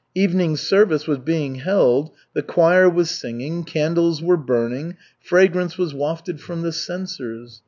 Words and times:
Evening 0.15 0.57
service 0.57 1.05
was 1.05 1.19
being 1.19 1.53
held, 1.57 2.09
the 2.33 2.41
choir 2.41 2.89
was 2.89 3.11
singing, 3.11 3.63
candles 3.63 4.19
were 4.19 4.35
burning, 4.35 4.97
fragrance 5.19 5.77
was 5.77 5.93
wafted 5.93 6.41
from 6.41 6.63
the 6.63 6.71
censers. 6.73 7.59